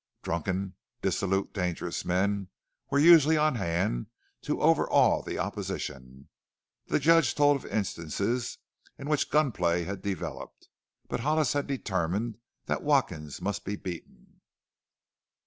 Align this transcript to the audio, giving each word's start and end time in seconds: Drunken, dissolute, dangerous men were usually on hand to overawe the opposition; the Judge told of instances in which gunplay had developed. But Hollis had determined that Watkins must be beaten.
Drunken, 0.23 0.73
dissolute, 1.03 1.53
dangerous 1.53 2.03
men 2.03 2.47
were 2.89 2.97
usually 2.97 3.37
on 3.37 3.53
hand 3.53 4.07
to 4.41 4.59
overawe 4.59 5.21
the 5.21 5.37
opposition; 5.37 6.27
the 6.87 6.99
Judge 6.99 7.35
told 7.35 7.55
of 7.57 7.71
instances 7.71 8.57
in 8.97 9.07
which 9.09 9.29
gunplay 9.29 9.83
had 9.83 10.01
developed. 10.01 10.69
But 11.07 11.19
Hollis 11.19 11.53
had 11.53 11.67
determined 11.67 12.39
that 12.65 12.81
Watkins 12.81 13.43
must 13.43 13.63
be 13.63 13.75
beaten. 13.75 14.41